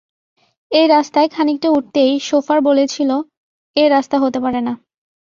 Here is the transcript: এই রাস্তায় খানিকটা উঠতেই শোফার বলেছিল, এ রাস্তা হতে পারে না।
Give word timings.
এই 0.71 0.85
রাস্তায় 0.87 1.29
খানিকটা 1.29 1.69
উঠতেই 1.69 2.13
শোফার 2.19 2.59
বলেছিল, 2.61 3.09
এ 3.75 3.83
রাস্তা 3.89 4.15
হতে 4.19 4.39
পারে 4.39 4.59
না। 4.61 4.73